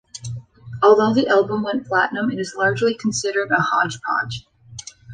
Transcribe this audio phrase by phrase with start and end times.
[0.81, 4.47] Although the album went Platinum it is largely considered a hodgepodge.